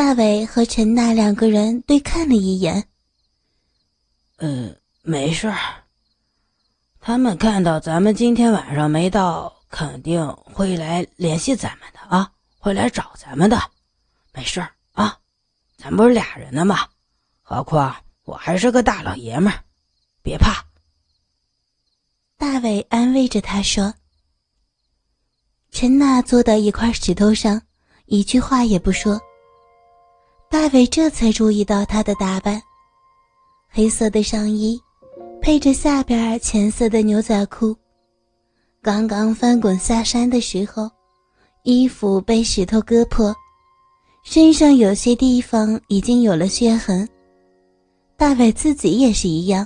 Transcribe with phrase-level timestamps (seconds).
[0.00, 2.88] 大伟和陈娜两个人对看了一眼。
[4.38, 5.58] 嗯，没事儿。
[7.00, 13.60] 他们看到咱们今天晚上没到，肯定会来联系咱们的啊，会来找咱们的。
[14.32, 15.18] 没事儿啊，
[15.76, 16.88] 咱不是俩人呢吗？
[17.42, 17.94] 何况
[18.24, 19.62] 我还是个大老爷们儿，
[20.22, 20.64] 别怕。
[22.38, 23.92] 大伟安慰着他说。
[25.70, 27.60] 陈娜坐到一块石头上，
[28.06, 29.20] 一句话也不说。
[30.50, 32.60] 大伟这才注意到她的打扮：
[33.68, 34.76] 黑色的上衣，
[35.40, 37.74] 配着下边浅色的牛仔裤。
[38.82, 40.90] 刚刚翻滚下山的时候，
[41.62, 43.32] 衣服被石头割破，
[44.24, 47.08] 身上有些地方已经有了血痕。
[48.16, 49.64] 大伟自己也是一样，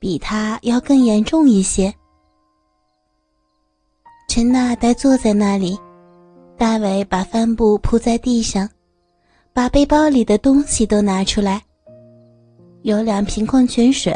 [0.00, 1.94] 比他要更严重一些。
[4.28, 5.78] 陈娜呆坐在那里，
[6.58, 8.68] 大伟把帆布铺在地上，
[9.54, 11.62] 把背包里的东西都拿出来。
[12.82, 14.12] 有两瓶矿泉水，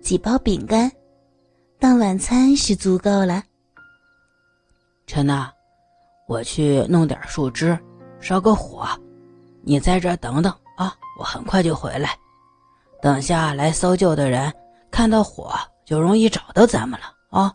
[0.00, 0.90] 几包饼干，
[1.78, 3.44] 当晚餐是足够了。
[5.06, 5.52] 陈娜，
[6.26, 7.78] 我去弄点树枝，
[8.18, 8.88] 烧个火，
[9.60, 12.16] 你在这等等啊，我很快就回来。
[13.02, 14.50] 等下来搜救的人
[14.90, 15.52] 看到火，
[15.84, 17.54] 就容易找到咱们了啊。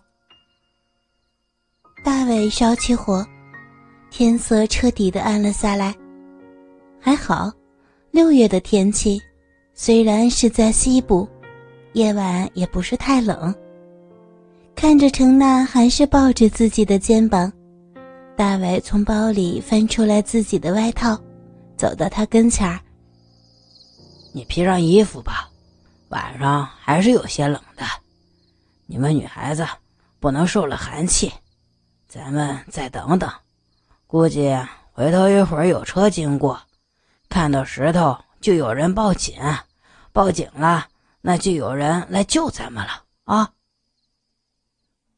[2.05, 3.25] 大伟烧起火，
[4.11, 5.95] 天色彻底的暗了下来。
[6.99, 7.51] 还好，
[8.11, 9.21] 六月的天气，
[9.73, 11.27] 虽然是在西部，
[11.93, 13.53] 夜晚也不是太冷。
[14.75, 17.51] 看着程娜还是抱着自己的肩膀，
[18.35, 21.19] 大伟从包里翻出来自己的外套，
[21.75, 22.79] 走到他跟前儿
[24.33, 25.49] ：“你披上衣服吧，
[26.09, 27.83] 晚上还是有些冷的。
[28.85, 29.65] 你们女孩子
[30.19, 31.31] 不能受了寒气。”
[32.07, 33.29] 咱们再等等，
[34.07, 34.55] 估计
[34.93, 36.57] 回头一会儿有车经过，
[37.29, 39.35] 看到石头就有人报警，
[40.11, 40.87] 报警了，
[41.21, 43.53] 那就有人来救咱们了啊！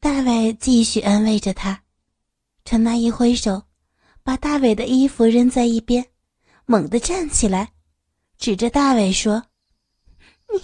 [0.00, 1.82] 大伟继续安慰着他，
[2.64, 3.62] 陈娜一挥手，
[4.22, 6.06] 把大伟的衣服扔在一边，
[6.66, 7.72] 猛地站起来，
[8.38, 9.44] 指着大伟说
[10.52, 10.58] ：“你，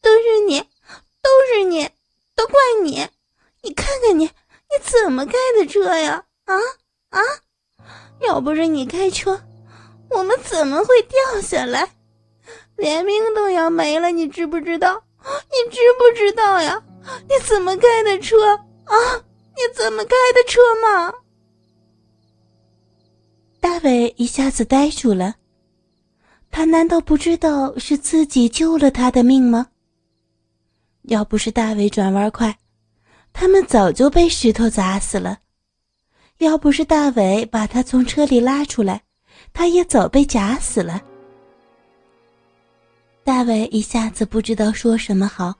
[0.00, 0.60] 都是你，
[1.22, 1.88] 都是你，
[2.34, 3.06] 都怪你！
[3.62, 4.30] 你看看你！”
[4.70, 6.22] 你怎么开的车呀？
[6.44, 6.54] 啊
[7.08, 7.20] 啊！
[8.20, 9.42] 要不是你开车，
[10.10, 11.88] 我们怎么会掉下来？
[12.76, 15.02] 连命都要没了，你知不知道？
[15.22, 16.82] 你知不知道呀？
[17.28, 18.36] 你怎么开的车
[18.84, 18.94] 啊？
[19.56, 21.12] 你怎么开的车嘛？
[23.60, 25.34] 大伟一下子呆住了，
[26.50, 29.66] 他难道不知道是自己救了他的命吗？
[31.02, 32.56] 要不是大伟转弯快。
[33.32, 35.40] 他们早就被石头砸死了，
[36.38, 39.02] 要不是大伟把他从车里拉出来，
[39.52, 41.02] 他也早被夹死了。
[43.24, 45.54] 大伟一下子不知道说什么好，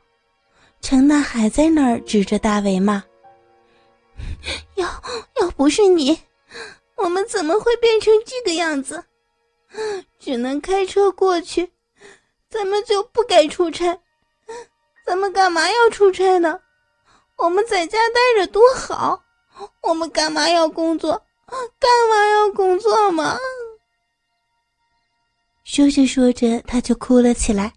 [0.80, 3.02] 陈娜还在那儿指着大伟骂
[4.76, 4.86] ：“要
[5.40, 6.18] 要不是你，
[6.96, 9.04] 我们怎么会变成这个样子？
[10.18, 11.70] 只能开车过去，
[12.48, 13.98] 咱们就不该出差，
[15.04, 16.60] 咱们干嘛要出差呢？”
[17.36, 19.22] 我们在家待着多好，
[19.82, 21.22] 我们干嘛要工作？
[21.78, 23.38] 干嘛要工作嘛？
[25.70, 27.70] 说着说着，他就哭了起来。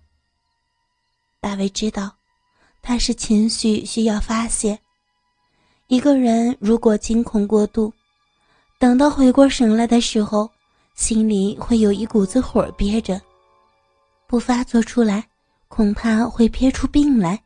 [1.41, 2.09] 大卫知道，
[2.81, 4.79] 他是情绪需要发泄。
[5.87, 7.91] 一个人如果惊恐过度，
[8.79, 10.49] 等到回过神来的时候，
[10.95, 13.21] 心里会有一股子火憋着，
[14.25, 15.27] 不发作出来，
[15.67, 17.43] 恐怕会憋出病来。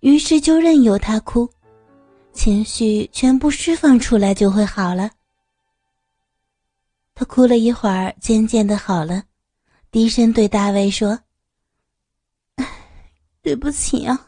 [0.00, 1.46] 于是就任由他哭，
[2.32, 5.10] 情绪全部释放出来就会好了。
[7.14, 9.22] 他哭了一会儿，渐渐的好了，
[9.92, 11.18] 低声对大卫说
[13.42, 14.18] ：“对不起啊，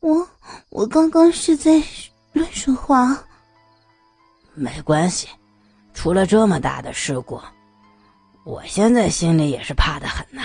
[0.00, 0.28] 我
[0.70, 1.80] 我刚刚是在
[2.32, 3.16] 乱说话。”
[4.52, 5.28] 没关系，
[5.94, 7.40] 出了这么大的事故，
[8.44, 10.42] 我现在心里也是怕的很呐。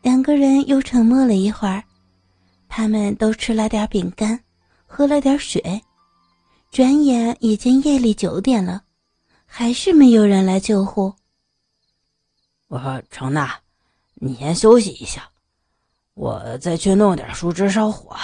[0.00, 1.84] 两个人又沉默了一会儿。
[2.68, 4.42] 他们都吃了点饼干，
[4.86, 5.82] 喝了点水，
[6.70, 8.82] 转眼已经夜里九点了，
[9.44, 11.14] 还是没有人来救护。
[12.68, 13.60] 我说：“程娜，
[14.14, 15.30] 你先休息一下，
[16.14, 18.16] 我再去弄点树枝烧火。”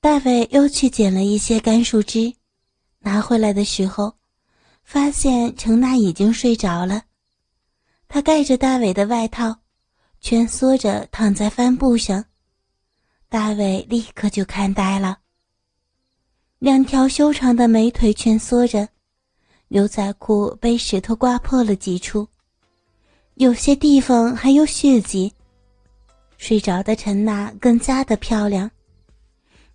[0.00, 2.34] 大伟又去捡了一些干树枝，
[3.00, 4.16] 拿回来的时候，
[4.84, 7.02] 发现程娜已经睡着了。
[8.08, 9.56] 他盖着大伟的外套，
[10.20, 12.24] 蜷缩着躺在帆布上。
[13.28, 15.18] 大伟立刻就看呆了，
[16.58, 18.88] 两条修长的美腿蜷缩着，
[19.68, 22.28] 牛仔裤被石头刮破了几处，
[23.34, 25.32] 有些地方还有血迹。
[26.36, 28.70] 睡着的陈娜更加的漂亮。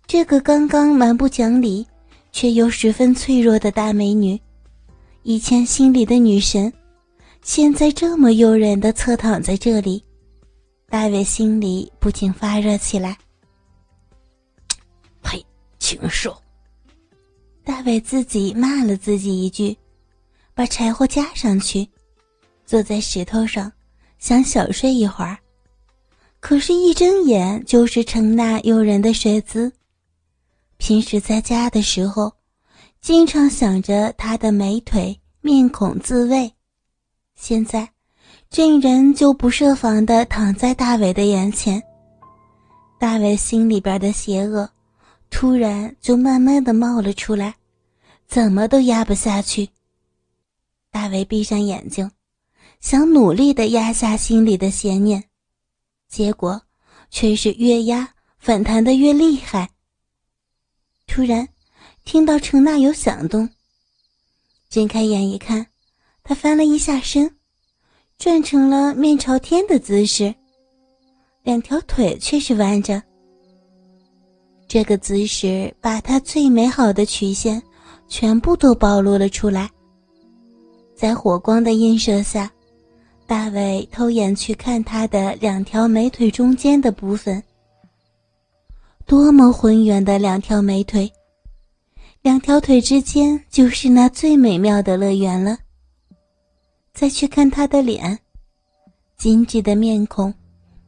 [0.06, 1.86] 这个刚刚蛮不讲理，
[2.30, 4.38] 却又十分脆弱的大美女，
[5.22, 6.72] 以前心里的女神，
[7.42, 10.04] 现在这么诱人的侧躺在这里，
[10.88, 13.16] 大卫心里不禁发热起来。
[15.22, 15.44] 呸！
[15.78, 16.36] 禽兽！
[17.64, 19.76] 大卫自己骂了自己一句，
[20.54, 21.88] 把柴火加上去，
[22.68, 23.72] 坐在石头上，
[24.18, 25.38] 想小睡一会儿。
[26.38, 29.72] 可是，一睁眼就是程娜诱人的睡姿。
[30.76, 32.30] 平时在家的时候，
[33.00, 36.52] 经常想着她的美腿、面孔、自慰。
[37.36, 37.88] 现在，
[38.50, 41.82] 这人就不设防的躺在大伟的眼前。
[43.00, 44.68] 大伟心里边的邪恶，
[45.30, 47.54] 突然就慢慢的冒了出来，
[48.26, 49.66] 怎么都压不下去。
[50.90, 52.10] 大伟闭上眼睛，
[52.80, 55.24] 想努力的压下心里的邪念。
[56.08, 56.60] 结果，
[57.10, 58.08] 却是越压
[58.38, 59.68] 反弹的越厉害。
[61.06, 61.46] 突然，
[62.04, 63.48] 听到程娜有响动，
[64.70, 65.66] 睁开眼一看，
[66.22, 67.30] 他翻了一下身，
[68.18, 70.34] 转成了面朝天的姿势，
[71.42, 73.02] 两条腿却是弯着。
[74.66, 77.62] 这个姿势把他最美好的曲线
[78.06, 79.70] 全部都暴露了出来，
[80.94, 82.50] 在火光的映射下。
[83.28, 87.42] 大卫偷眼去看他的两条美腿中间的部分，
[89.04, 91.12] 多么浑圆的两条美腿！
[92.22, 95.58] 两条腿之间就是那最美妙的乐园了。
[96.94, 98.18] 再去看他的脸，
[99.18, 100.32] 精致的面孔，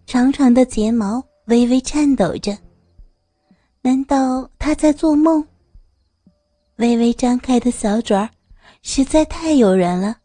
[0.06, 2.56] 长长的睫毛微微颤抖着。
[3.82, 5.46] 难道他在做梦？
[6.76, 8.30] 微微张开的小嘴儿，
[8.80, 10.16] 实在太诱人了。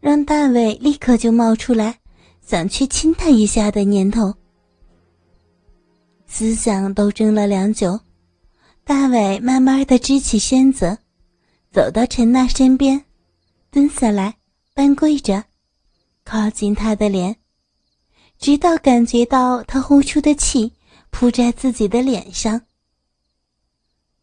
[0.00, 1.98] 让大伟立刻就冒出来
[2.40, 4.34] 想去亲她一下的念头。
[6.26, 8.00] 思想斗争了良久，
[8.82, 10.96] 大伟慢慢的支起身子，
[11.70, 13.04] 走到陈娜身边，
[13.70, 14.36] 蹲下来，
[14.74, 15.44] 半跪着，
[16.24, 17.36] 靠近她的脸，
[18.38, 20.72] 直到感觉到她呼出的气
[21.10, 22.62] 扑在自己的脸上。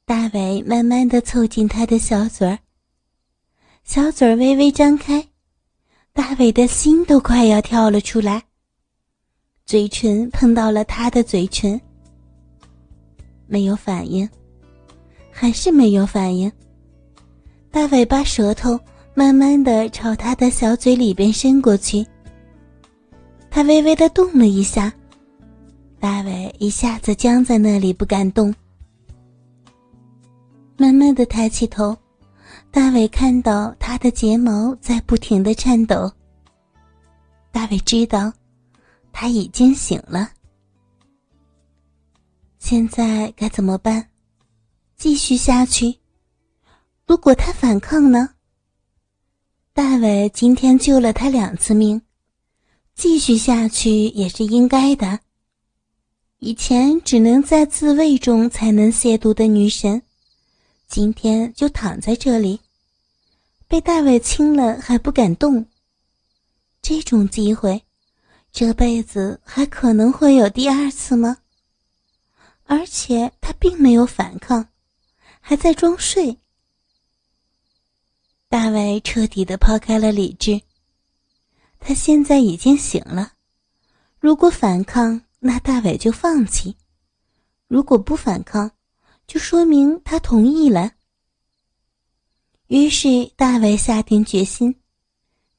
[0.06, 2.60] 大伟慢慢的凑近她的小嘴儿，
[3.84, 5.28] 小嘴儿微微张开。
[6.18, 8.42] 大伟的心都快要跳了出来，
[9.68, 11.80] 嘴唇碰到了他的嘴唇，
[13.46, 14.28] 没有反应，
[15.30, 16.52] 还是没有反应。
[17.70, 18.80] 大伟把舌头
[19.14, 22.04] 慢慢的朝他的小嘴里边伸过去，
[23.52, 24.92] 他微微的动了一下，
[26.00, 28.52] 大伟一下子僵在那里不敢动，
[30.78, 31.96] 慢慢的抬起头。
[32.72, 36.12] 大伟看到他的睫毛在不停的颤抖。
[37.52, 38.32] 大伟知道，
[39.12, 40.30] 他已经醒了。
[42.60, 44.10] 现在该怎么办？
[44.96, 45.98] 继续下去？
[47.08, 48.30] 如果他反抗呢？
[49.74, 52.02] 大伟今天救了他两次命，
[52.96, 55.20] 继续下去也是应该的。
[56.40, 60.02] 以前只能在自慰中才能亵渎的女神。
[60.88, 62.62] 今天就躺在这里，
[63.68, 65.68] 被大伟亲了还不敢动。
[66.82, 67.84] 这种机会，
[68.52, 71.40] 这辈子还可能会有第二次吗？
[72.64, 74.70] 而且他并没有反抗，
[75.42, 76.40] 还在装睡。
[78.48, 80.62] 大卫彻底的抛开了理智。
[81.80, 83.34] 他现在已经醒了，
[84.20, 86.76] 如果反抗，那大伟就放弃；
[87.68, 88.72] 如果不反抗，
[89.28, 90.94] 就说明他同意了。
[92.68, 94.74] 于是大伟下定决心，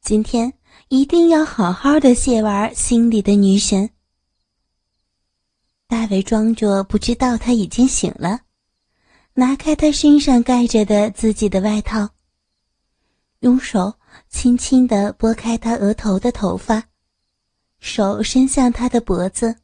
[0.01, 0.53] 今天
[0.89, 3.91] 一定要好好的亵玩心里的女神。
[5.87, 8.41] 大卫装作不知道他已经醒了，
[9.35, 12.09] 拿开他身上盖着的自己的外套，
[13.41, 13.95] 用手
[14.31, 16.83] 轻轻的拨开他额头的头发，
[17.81, 19.57] 手伸向他的脖子，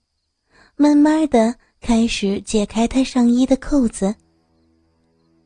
[0.76, 1.56] 慢慢的。
[1.86, 4.14] 开始解开他上衣的扣子。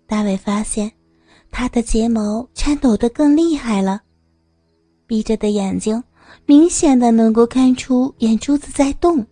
[0.07, 0.89] 大伟发现，
[1.51, 4.01] 他的睫毛颤抖得更厉害了，
[5.05, 6.01] 闭着的眼睛
[6.47, 9.27] 明显的能够看出眼珠子在动。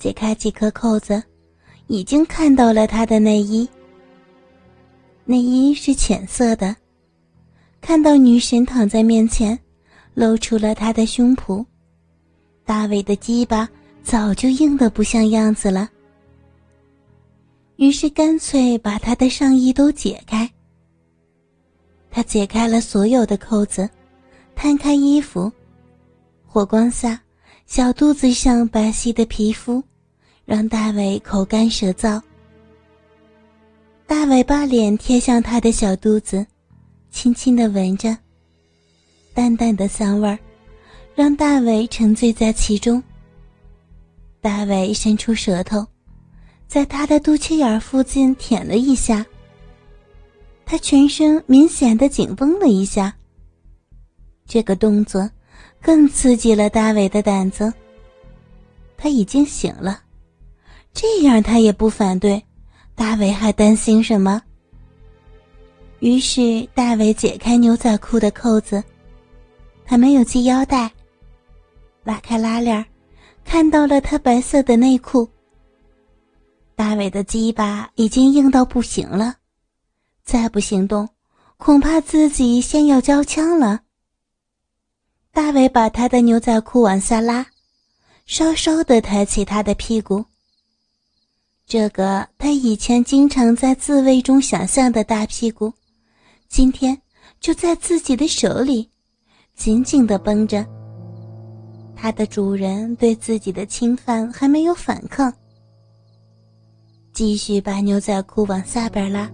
[0.00, 1.22] 解开几颗扣子，
[1.86, 3.68] 已经看到了他的内衣。
[5.24, 6.74] 内衣是浅色的，
[7.80, 9.56] 看到女神躺在面前，
[10.14, 11.64] 露出了她的胸脯。
[12.64, 13.68] 大伟的鸡巴。
[14.04, 15.88] 早就硬得不像样子了，
[17.76, 20.48] 于是干脆把他的上衣都解开。
[22.10, 23.88] 他解开了所有的扣子，
[24.54, 25.50] 摊开衣服，
[26.46, 27.18] 火光下，
[27.66, 29.82] 小肚子上白皙的皮肤
[30.44, 32.20] 让大伟口干舌燥。
[34.06, 36.46] 大伟把脸贴向他的小肚子，
[37.10, 38.16] 轻轻的闻着，
[39.32, 40.38] 淡淡的香味儿
[41.14, 43.02] 让大伟沉醉在其中。
[44.44, 45.86] 大伟伸出舌头，
[46.68, 49.24] 在他的肚脐眼附近舔了一下。
[50.66, 53.16] 他全身明显的紧绷了一下。
[54.44, 55.30] 这个动作
[55.80, 57.72] 更刺激了大伟的胆子。
[58.98, 60.02] 他已经醒了，
[60.92, 62.42] 这样他也不反对。
[62.94, 64.42] 大伟还担心什么？
[66.00, 68.84] 于是大伟解开牛仔裤的扣子，
[69.86, 70.90] 他没有系腰带。
[72.02, 72.84] 拉开拉链，
[73.44, 75.28] 看到了他白色的内裤。
[76.74, 79.36] 大伟的鸡巴已经硬到不行了。
[80.24, 81.08] 再不行动，
[81.58, 83.82] 恐怕自己先要交枪了。
[85.30, 87.46] 大伟把他的牛仔裤往下拉，
[88.24, 90.24] 稍稍的抬起他的屁股。
[91.66, 95.72] 这个他以前经常在自慰中想象的大屁股，
[96.48, 97.00] 今天
[97.40, 98.90] 就在自己的手里，
[99.54, 100.66] 紧紧的绷着。
[102.04, 105.32] 它的主人对自己的侵犯还没有反抗，
[107.14, 109.32] 继续把牛仔裤往下边拉。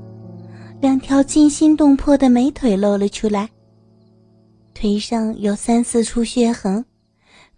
[0.80, 3.50] 两条惊心动魄的美腿露了出来，
[4.72, 6.84] 腿上有三四处血痕，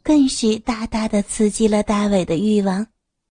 [0.02, 2.87] 更是大大的刺激了大伟的欲望。